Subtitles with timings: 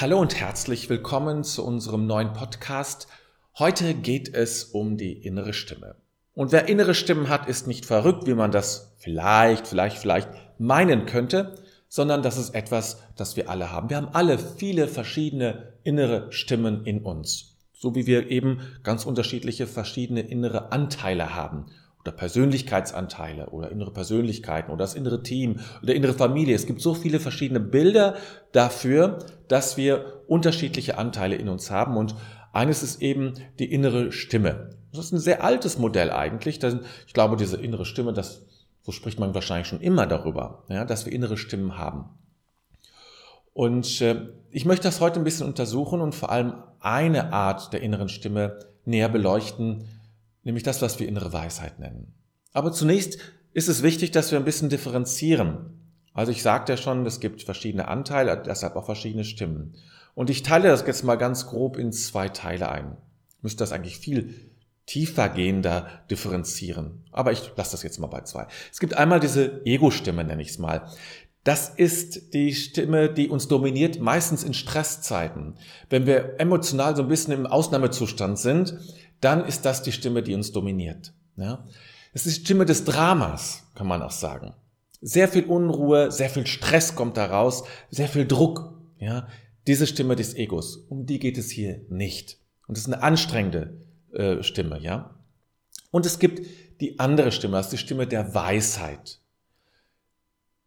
[0.00, 3.06] Hallo und herzlich willkommen zu unserem neuen Podcast.
[3.58, 5.96] Heute geht es um die innere Stimme.
[6.32, 11.04] Und wer innere Stimmen hat, ist nicht verrückt, wie man das vielleicht, vielleicht, vielleicht meinen
[11.04, 11.54] könnte,
[11.88, 13.90] sondern das ist etwas, das wir alle haben.
[13.90, 17.58] Wir haben alle viele verschiedene innere Stimmen in uns.
[17.74, 21.66] So wie wir eben ganz unterschiedliche verschiedene innere Anteile haben
[22.02, 26.54] oder Persönlichkeitsanteile oder innere Persönlichkeiten oder das innere Team oder innere Familie.
[26.54, 28.16] Es gibt so viele verschiedene Bilder
[28.52, 29.18] dafür,
[29.48, 32.14] dass wir unterschiedliche Anteile in uns haben und
[32.52, 34.70] eines ist eben die innere Stimme.
[34.92, 36.58] Das ist ein sehr altes Modell eigentlich.
[37.06, 38.44] Ich glaube, diese innere Stimme, das,
[38.82, 42.06] so spricht man wahrscheinlich schon immer darüber, ja, dass wir innere Stimmen haben.
[43.52, 47.82] Und äh, ich möchte das heute ein bisschen untersuchen und vor allem eine Art der
[47.82, 49.84] inneren Stimme näher beleuchten,
[50.42, 52.14] nämlich das, was wir innere Weisheit nennen.
[52.52, 53.18] Aber zunächst
[53.52, 55.80] ist es wichtig, dass wir ein bisschen differenzieren.
[56.12, 59.74] Also ich sagte ja schon, es gibt verschiedene Anteile, deshalb auch verschiedene Stimmen.
[60.14, 62.96] Und ich teile das jetzt mal ganz grob in zwei Teile ein.
[63.36, 64.34] Ich müsste das eigentlich viel
[64.86, 67.04] tiefergehender differenzieren.
[67.12, 68.48] Aber ich lasse das jetzt mal bei zwei.
[68.72, 70.88] Es gibt einmal diese Ego-Stimme, nenne ich es mal.
[71.44, 75.54] Das ist die Stimme, die uns dominiert, meistens in Stresszeiten.
[75.88, 78.78] Wenn wir emotional so ein bisschen im Ausnahmezustand sind,
[79.20, 81.12] dann ist das die Stimme, die uns dominiert.
[81.36, 81.64] Ja?
[82.12, 84.54] Es ist die Stimme des Dramas, kann man auch sagen.
[85.00, 88.74] Sehr viel Unruhe, sehr viel Stress kommt da raus, sehr viel Druck.
[88.98, 89.28] Ja?
[89.66, 92.38] Diese Stimme des Egos, um die geht es hier nicht.
[92.66, 93.80] Und es ist eine anstrengende
[94.12, 95.16] äh, Stimme, ja.
[95.90, 96.46] Und es gibt
[96.80, 99.20] die andere Stimme, das ist die Stimme der Weisheit.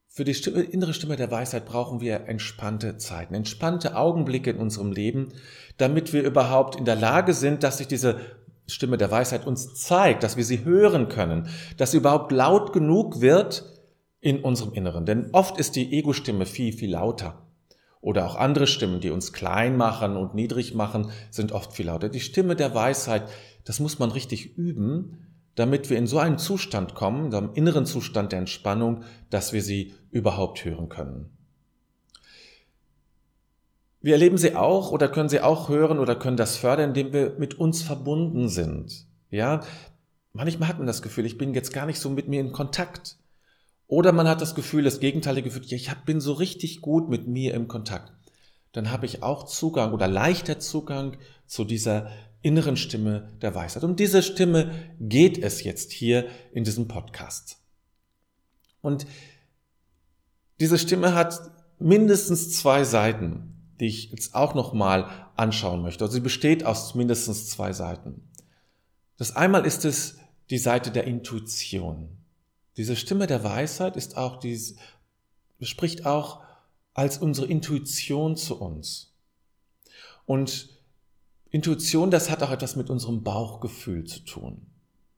[0.09, 4.91] Für die Stimme, innere Stimme der Weisheit brauchen wir entspannte Zeiten, entspannte Augenblicke in unserem
[4.91, 5.29] Leben,
[5.77, 8.19] damit wir überhaupt in der Lage sind, dass sich diese
[8.65, 11.47] Stimme der Weisheit uns zeigt, dass wir sie hören können,
[11.77, 13.65] dass sie überhaupt laut genug wird
[14.21, 15.05] in unserem Inneren.
[15.05, 17.47] Denn oft ist die Ego-Stimme viel, viel lauter.
[17.99, 22.09] Oder auch andere Stimmen, die uns klein machen und niedrig machen, sind oft viel lauter.
[22.09, 23.29] Die Stimme der Weisheit,
[23.65, 25.23] das muss man richtig üben,
[25.55, 29.53] damit wir in so einen Zustand kommen, in so einem inneren Zustand der Entspannung, dass
[29.53, 31.29] wir sie überhaupt hören können.
[34.03, 37.35] Wir erleben sie auch oder können sie auch hören oder können das fördern, indem wir
[37.39, 39.07] mit uns verbunden sind.
[39.29, 39.61] Ja,
[40.33, 43.17] manchmal hat man das Gefühl, ich bin jetzt gar nicht so mit mir in Kontakt.
[43.87, 47.29] Oder man hat das Gefühl, das gegenteilige Gefühl, ja, ich bin so richtig gut mit
[47.29, 48.11] mir im Kontakt.
[48.73, 51.15] Dann habe ich auch Zugang oder leichter Zugang
[51.45, 52.11] zu dieser
[52.41, 53.85] inneren Stimme der Weisheit.
[53.85, 57.57] Um diese Stimme geht es jetzt hier in diesem Podcast.
[58.81, 59.05] Und
[60.59, 61.39] diese Stimme hat
[61.79, 66.03] mindestens zwei Seiten die ich jetzt auch nochmal anschauen möchte.
[66.03, 68.29] Also sie besteht aus mindestens zwei Seiten.
[69.17, 70.17] Das einmal ist es
[70.49, 72.17] die Seite der Intuition.
[72.77, 74.75] Diese Stimme der Weisheit ist auch dies,
[75.61, 76.41] spricht auch
[76.93, 79.13] als unsere Intuition zu uns.
[80.25, 80.69] Und
[81.49, 84.65] Intuition, das hat auch etwas mit unserem Bauchgefühl zu tun.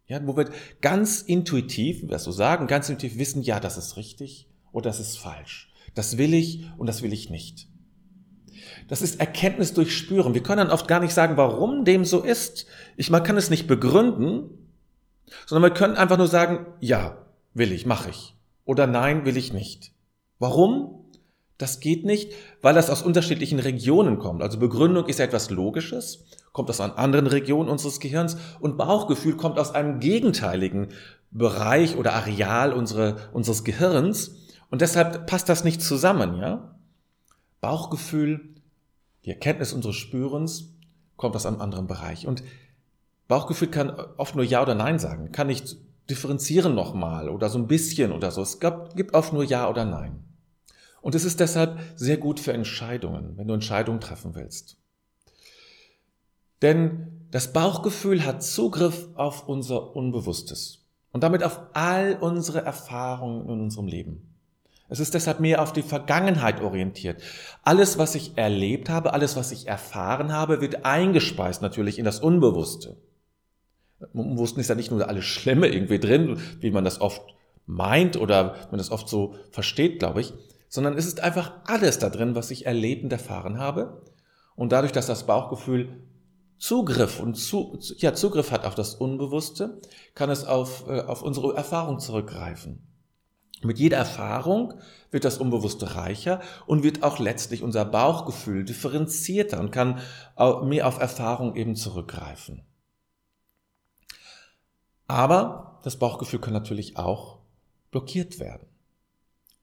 [0.07, 0.51] Ja, wo wir
[0.81, 4.99] ganz intuitiv, wie wir so sagen, ganz intuitiv wissen, ja, das ist richtig oder das
[4.99, 5.71] ist falsch.
[5.95, 7.69] Das will ich und das will ich nicht.
[8.87, 10.33] Das ist Erkenntnis durch Spüren.
[10.33, 12.67] Wir können dann oft gar nicht sagen, warum dem so ist.
[12.97, 14.49] Ich, man kann es nicht begründen,
[15.45, 17.17] sondern wir können einfach nur sagen, ja,
[17.53, 18.35] will ich, mache ich.
[18.63, 19.91] Oder nein, will ich nicht.
[20.39, 21.05] Warum?
[21.57, 24.41] Das geht nicht, weil das aus unterschiedlichen Regionen kommt.
[24.41, 29.37] Also Begründung ist ja etwas Logisches, kommt aus einer anderen Region unseres Gehirns und Bauchgefühl
[29.37, 30.89] kommt aus einem gegenteiligen
[31.31, 34.35] Bereich oder Areal unsere, unseres Gehirns
[34.69, 36.75] und deshalb passt das nicht zusammen, ja?
[37.61, 38.54] Bauchgefühl
[39.25, 40.75] die Erkenntnis unseres Spürens
[41.17, 42.27] kommt aus einem anderen Bereich.
[42.27, 42.43] Und
[43.27, 45.77] Bauchgefühl kann oft nur Ja oder Nein sagen, kann nicht
[46.09, 48.41] differenzieren nochmal oder so ein bisschen oder so.
[48.41, 50.23] Es gibt oft nur Ja oder Nein.
[51.01, 54.77] Und es ist deshalb sehr gut für Entscheidungen, wenn du Entscheidungen treffen willst.
[56.61, 63.61] Denn das Bauchgefühl hat Zugriff auf unser Unbewusstes und damit auf all unsere Erfahrungen in
[63.61, 64.34] unserem Leben.
[64.87, 67.21] Es ist deshalb mehr auf die Vergangenheit orientiert.
[67.63, 72.19] Alles, was ich erlebt habe, alles, was ich erfahren habe, wird eingespeist natürlich in das
[72.19, 72.97] Unbewusste.
[74.13, 77.21] Im Unbewussten ist ja nicht nur alles Schlimme irgendwie drin, wie man das oft
[77.65, 80.33] meint oder man das oft so versteht, glaube ich,
[80.69, 84.03] sondern es ist einfach alles da drin, was ich erlebt und erfahren habe.
[84.55, 85.89] Und dadurch, dass das Bauchgefühl
[86.57, 89.81] Zugriff und zu, ja, Zugriff hat auf das Unbewusste,
[90.13, 92.94] kann es auf, äh, auf unsere Erfahrung zurückgreifen.
[93.63, 94.73] Mit jeder Erfahrung
[95.11, 99.99] wird das Unbewusste reicher und wird auch letztlich unser Bauchgefühl differenzierter und kann
[100.63, 102.63] mehr auf Erfahrung eben zurückgreifen.
[105.07, 107.39] Aber das Bauchgefühl kann natürlich auch
[107.91, 108.67] blockiert werden.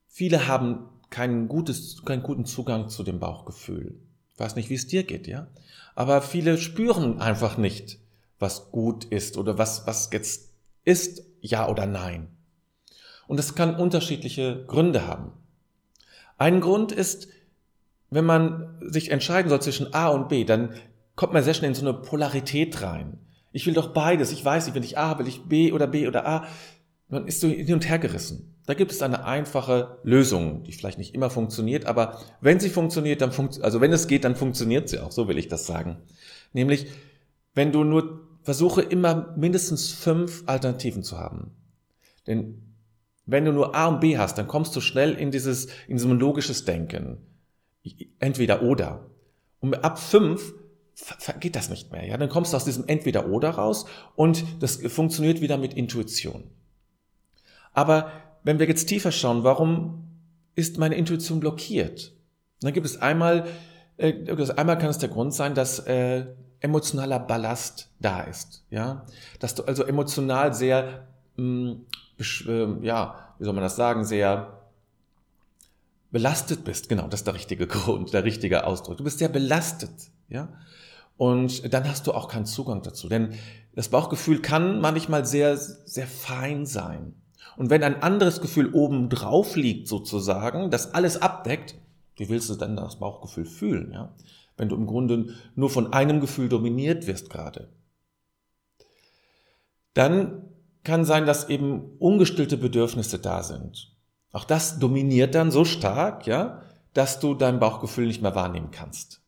[0.06, 4.00] Viele haben keinen, gutes, keinen guten Zugang zu dem Bauchgefühl,
[4.38, 5.49] weiß nicht, wie es dir geht, ja.
[5.95, 7.99] Aber viele spüren einfach nicht,
[8.38, 10.50] was gut ist oder was, was jetzt
[10.85, 12.29] ist, ja oder nein.
[13.32, 15.32] Und es kann unterschiedliche Gründe haben.
[16.37, 17.29] Ein Grund ist,
[18.11, 20.75] wenn man sich entscheiden soll zwischen A und B, dann
[21.17, 23.20] kommt man sehr schnell in so eine Polarität rein.
[23.50, 24.32] Ich will doch beides.
[24.32, 26.46] Ich weiß nicht, wenn ich A will ich B oder B oder A.
[27.08, 28.55] Man ist so hin und her gerissen.
[28.67, 33.23] Da gibt es eine einfache Lösung, die vielleicht nicht immer funktioniert, aber wenn sie funktioniert,
[33.23, 35.11] dann funktioniert, also wenn es geht, dann funktioniert sie auch.
[35.11, 36.02] So will ich das sagen.
[36.52, 36.85] Nämlich,
[37.55, 41.52] wenn du nur versuche immer mindestens fünf Alternativen zu haben.
[42.26, 42.72] Denn
[43.27, 46.09] wenn du nur A und B hast, dann kommst du schnell in dieses, in so
[46.09, 47.19] ein logisches Denken.
[48.19, 49.11] Entweder oder.
[49.61, 50.53] Und ab fünf
[51.41, 52.07] geht das nicht mehr.
[52.07, 56.51] Ja, dann kommst du aus diesem Entweder oder raus und das funktioniert wieder mit Intuition.
[57.73, 58.13] Aber
[58.45, 60.05] wenn wir jetzt tiefer schauen, warum
[60.55, 62.13] ist meine Intuition blockiert?
[62.61, 63.47] Dann gibt es einmal,
[63.97, 64.13] äh,
[64.57, 66.27] einmal kann es der Grund sein, dass äh,
[66.61, 69.07] emotionaler Ballast da ist, ja,
[69.41, 74.62] dass du also emotional sehr, ja, wie soll man das sagen, sehr
[76.11, 76.88] belastet bist.
[76.88, 78.99] Genau, das ist der richtige Grund, der richtige Ausdruck.
[78.99, 80.49] Du bist sehr belastet, ja.
[81.17, 83.08] Und dann hast du auch keinen Zugang dazu.
[83.08, 83.34] Denn
[83.75, 87.14] das Bauchgefühl kann manchmal sehr, sehr fein sein.
[87.56, 91.75] Und wenn ein anderes Gefühl oben drauf liegt, sozusagen, das alles abdeckt,
[92.17, 94.14] wie willst du dann das Bauchgefühl fühlen, ja?
[94.56, 97.69] Wenn du im Grunde nur von einem Gefühl dominiert wirst gerade.
[99.94, 100.51] Dann
[100.84, 103.94] kann sein, dass eben ungestillte Bedürfnisse da sind.
[104.32, 106.62] Auch das dominiert dann so stark, ja,
[106.94, 109.23] dass du dein Bauchgefühl nicht mehr wahrnehmen kannst.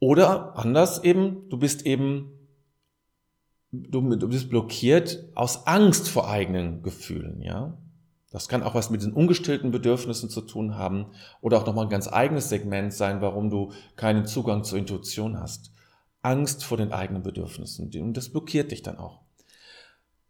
[0.00, 2.30] Oder anders eben, du bist eben,
[3.70, 7.78] du, du bist blockiert aus Angst vor eigenen Gefühlen, ja.
[8.30, 11.06] Das kann auch was mit den ungestillten Bedürfnissen zu tun haben
[11.40, 15.73] oder auch nochmal ein ganz eigenes Segment sein, warum du keinen Zugang zur Intuition hast.
[16.24, 17.90] Angst vor den eigenen Bedürfnissen.
[18.00, 19.20] Und das blockiert dich dann auch.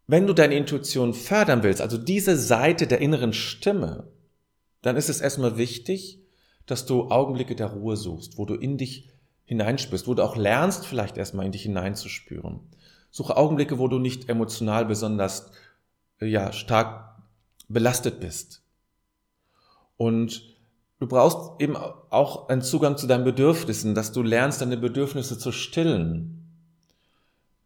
[0.07, 4.07] Wenn du deine Intuition fördern willst, also diese Seite der inneren Stimme,
[4.81, 6.19] dann ist es erstmal wichtig,
[6.65, 9.09] dass du Augenblicke der Ruhe suchst, wo du in dich
[9.45, 12.59] hineinspürst, wo du auch lernst, vielleicht erstmal in dich hineinzuspüren.
[13.09, 15.51] Suche Augenblicke, wo du nicht emotional besonders
[16.19, 17.15] ja, stark
[17.67, 18.63] belastet bist.
[19.97, 20.54] Und
[20.99, 25.51] du brauchst eben auch einen Zugang zu deinen Bedürfnissen, dass du lernst, deine Bedürfnisse zu
[25.51, 26.45] stillen,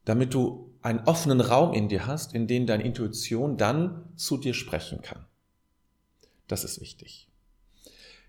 [0.06, 4.54] damit du einen offenen Raum in dir hast, in dem deine Intuition dann zu dir
[4.54, 5.26] sprechen kann.
[6.48, 7.28] Das ist wichtig.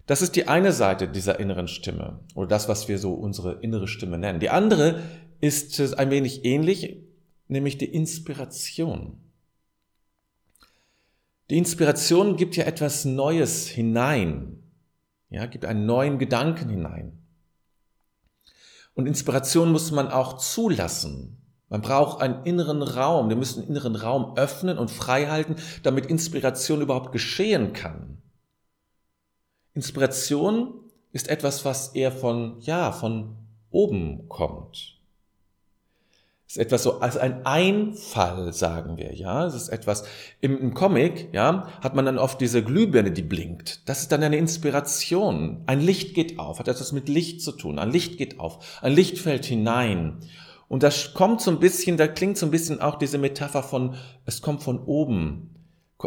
[0.07, 3.87] Das ist die eine Seite dieser inneren Stimme oder das, was wir so unsere innere
[3.87, 4.41] Stimme nennen.
[4.41, 5.03] Die andere
[5.41, 6.99] ist ein wenig ähnlich,
[7.47, 9.19] nämlich die Inspiration.
[11.49, 14.63] Die Inspiration gibt ja etwas Neues hinein,
[15.31, 17.19] ja, gibt einen neuen Gedanken hinein.
[18.95, 21.37] Und Inspiration muss man auch zulassen.
[21.69, 23.29] Man braucht einen inneren Raum.
[23.29, 28.21] Wir müssen den inneren Raum öffnen und frei halten, damit Inspiration überhaupt geschehen kann.
[29.73, 30.75] Inspiration
[31.13, 33.37] ist etwas, was eher von, ja, von
[33.71, 35.00] oben kommt.
[36.51, 39.47] Ist etwas so als ein Einfall, sagen wir, ja.
[39.47, 40.03] Es ist etwas,
[40.41, 43.89] im, im Comic, ja, hat man dann oft diese Glühbirne, die blinkt.
[43.89, 45.63] Das ist dann eine Inspiration.
[45.67, 47.79] Ein Licht geht auf, hat etwas mit Licht zu tun.
[47.79, 50.19] Ein Licht geht auf, ein Licht fällt hinein.
[50.67, 53.95] Und das kommt so ein bisschen, da klingt so ein bisschen auch diese Metapher von,
[54.25, 55.55] es kommt von oben.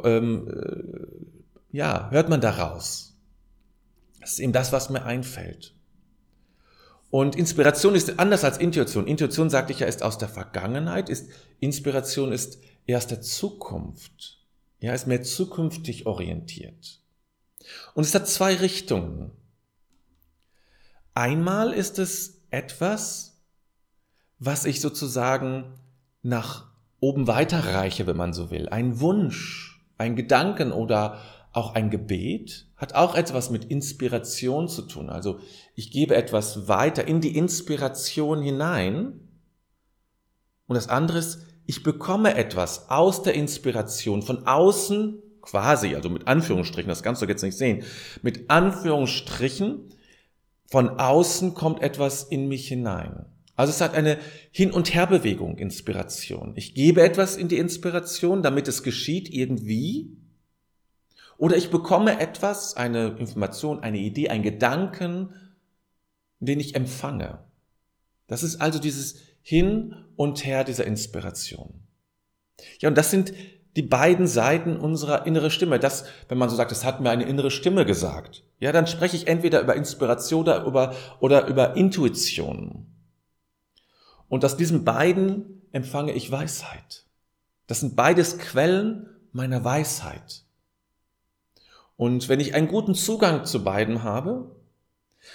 [0.03, 3.15] Ähm, äh, ja, hört man daraus.
[4.19, 5.73] Das ist eben das, was mir einfällt.
[7.13, 9.05] Und Inspiration ist anders als Intuition.
[9.05, 11.29] Intuition, sagte ich ja, ist aus der Vergangenheit, ist
[11.59, 14.39] Inspiration ist eher aus der Zukunft.
[14.79, 17.01] Ja, ist mehr zukünftig orientiert.
[17.93, 19.29] Und es hat zwei Richtungen.
[21.13, 23.39] Einmal ist es etwas,
[24.39, 25.65] was ich sozusagen
[26.23, 26.65] nach
[26.99, 28.69] oben weiterreiche, wenn man so will.
[28.69, 31.19] Ein Wunsch, ein Gedanken oder
[31.53, 35.09] auch ein Gebet hat auch etwas mit Inspiration zu tun.
[35.09, 35.39] Also
[35.75, 39.21] ich gebe etwas weiter in die Inspiration hinein.
[40.67, 46.27] Und das andere ist, ich bekomme etwas aus der Inspiration von außen quasi, also mit
[46.27, 47.83] Anführungsstrichen, das kannst du jetzt nicht sehen,
[48.21, 49.89] mit Anführungsstrichen
[50.65, 53.25] von außen kommt etwas in mich hinein.
[53.55, 54.17] Also es hat eine
[54.51, 56.53] Hin- und Herbewegung, Inspiration.
[56.55, 60.17] Ich gebe etwas in die Inspiration, damit es geschieht irgendwie.
[61.37, 65.33] Oder ich bekomme etwas, eine Information, eine Idee, einen Gedanken,
[66.39, 67.39] den ich empfange.
[68.27, 71.81] Das ist also dieses Hin und Her dieser Inspiration.
[72.79, 73.33] Ja, und das sind
[73.75, 75.79] die beiden Seiten unserer innere Stimme.
[75.79, 78.43] Das, wenn man so sagt, es hat mir eine innere Stimme gesagt.
[78.59, 82.87] Ja, dann spreche ich entweder über Inspiration oder über, oder über Intuition.
[84.29, 87.05] Und aus diesen beiden empfange ich Weisheit.
[87.67, 90.43] Das sind beides Quellen meiner Weisheit.
[91.95, 94.55] Und wenn ich einen guten Zugang zu beiden habe,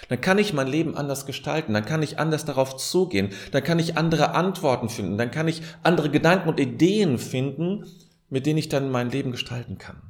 [0.07, 3.79] dann kann ich mein Leben anders gestalten, dann kann ich anders darauf zugehen, dann kann
[3.79, 7.85] ich andere Antworten finden, dann kann ich andere Gedanken und Ideen finden,
[8.29, 10.01] mit denen ich dann mein Leben gestalten kann.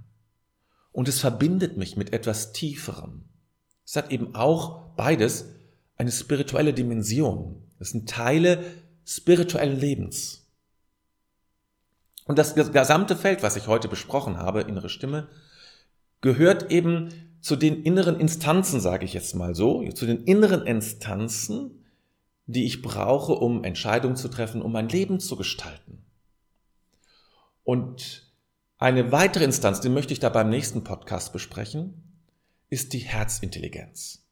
[0.91, 3.23] Und es verbindet mich mit etwas Tieferem.
[3.85, 5.45] Es hat eben auch beides
[5.97, 7.63] eine spirituelle Dimension.
[7.79, 8.63] Es sind Teile
[9.05, 10.47] spirituellen Lebens.
[12.25, 15.29] Und das gesamte Feld, was ich heute besprochen habe, innere Stimme,
[16.21, 17.09] gehört eben
[17.41, 21.85] zu den inneren Instanzen, sage ich jetzt mal so, zu den inneren Instanzen,
[22.45, 26.03] die ich brauche, um Entscheidungen zu treffen, um mein Leben zu gestalten.
[27.63, 28.33] Und
[28.79, 32.03] eine weitere Instanz, die möchte ich da beim nächsten Podcast besprechen,
[32.69, 34.25] ist die Herzintelligenz.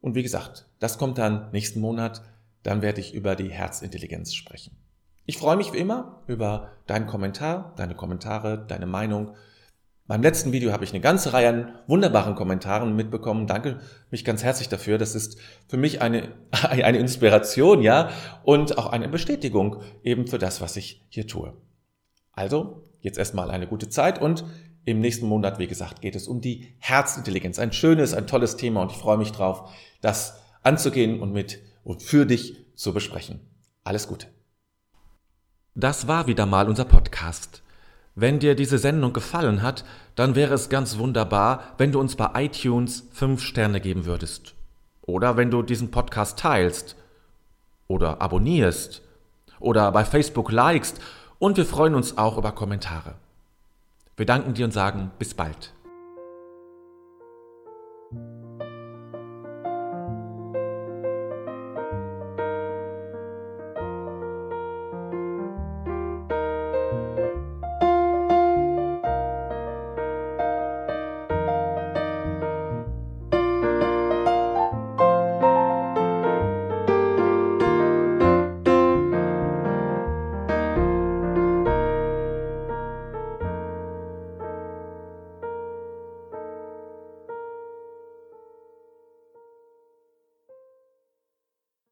[0.00, 2.22] Und wie gesagt, das kommt dann nächsten Monat,
[2.62, 4.76] dann werde ich über die Herzintelligenz sprechen.
[5.26, 9.34] Ich freue mich wie immer über deinen Kommentar, deine Kommentare, deine Meinung,
[10.08, 13.46] beim letzten Video habe ich eine ganze Reihe an wunderbaren Kommentaren mitbekommen.
[13.46, 13.78] Danke
[14.10, 14.96] mich ganz herzlich dafür.
[14.96, 15.38] Das ist
[15.68, 18.08] für mich eine, eine Inspiration, ja,
[18.42, 21.52] und auch eine Bestätigung eben für das, was ich hier tue.
[22.32, 24.44] Also, jetzt erstmal eine gute Zeit und
[24.86, 27.58] im nächsten Monat, wie gesagt, geht es um die Herzintelligenz.
[27.58, 32.02] Ein schönes, ein tolles Thema und ich freue mich drauf, das anzugehen und mit und
[32.02, 33.40] für dich zu besprechen.
[33.84, 34.28] Alles Gute.
[35.74, 37.62] Das war wieder mal unser Podcast.
[38.20, 39.84] Wenn dir diese Sendung gefallen hat,
[40.16, 44.56] dann wäre es ganz wunderbar, wenn du uns bei iTunes 5 Sterne geben würdest.
[45.02, 46.96] Oder wenn du diesen Podcast teilst.
[47.86, 49.02] Oder abonnierst.
[49.60, 51.00] Oder bei Facebook likest.
[51.38, 53.14] Und wir freuen uns auch über Kommentare.
[54.16, 55.72] Wir danken dir und sagen bis bald.